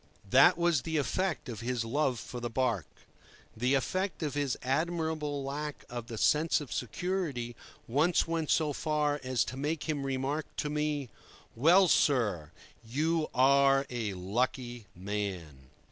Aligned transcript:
That 0.27 0.57
was 0.57 0.81
the 0.81 0.97
effect 0.97 1.47
of 1.47 1.59
his 1.59 1.85
love 1.85 2.19
for 2.19 2.39
the 2.39 2.49
barque. 2.49 2.87
The 3.55 3.75
effect 3.75 4.23
of 4.23 4.33
his 4.33 4.57
admirable 4.63 5.43
lack 5.43 5.85
of 5.91 6.07
the 6.07 6.17
sense 6.17 6.59
of 6.59 6.73
security 6.73 7.55
once 7.87 8.27
went 8.27 8.49
so 8.49 8.73
far 8.73 9.21
as 9.23 9.45
to 9.45 9.57
make 9.57 9.83
him 9.87 10.03
remark 10.03 10.47
to 10.57 10.71
me: 10.71 11.09
"Well, 11.55 11.87
sir, 11.87 12.49
you 12.83 13.29
are 13.35 13.85
a 13.91 14.15
lucky 14.15 14.87
man!" 14.95 15.69